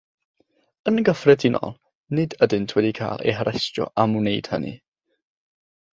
Yn 0.91 0.95
gyffredinol, 1.09 1.75
nid 2.19 2.35
ydynt 2.47 2.75
wedi 2.79 2.93
cael 3.01 3.23
eu 3.33 3.37
harestio 3.41 3.91
am 4.05 4.19
wneud 4.23 4.51
hynny. 4.55 4.73